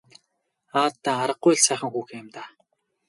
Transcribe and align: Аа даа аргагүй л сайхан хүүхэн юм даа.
Аа 0.81 0.89
даа 1.03 1.19
аргагүй 1.23 1.55
л 1.57 1.61
сайхан 1.67 1.89
хүүхэн 1.91 2.19
юм 2.21 2.27
даа. 2.35 2.49